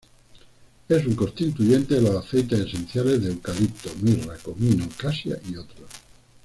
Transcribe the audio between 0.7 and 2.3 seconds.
Es un constituyente de los